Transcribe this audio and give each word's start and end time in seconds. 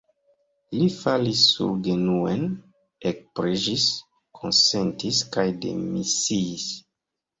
Li 0.75 0.85
falis 0.93 1.41
surgenuen, 1.49 2.41
ekpreĝis, 3.11 3.85
konsentis 4.41 5.21
kaj 5.37 5.47
demisiis. 5.67 6.67